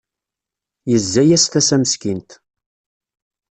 Yezza-yas 0.91 1.45
tasa 1.47 1.77
meskint. 1.81 2.29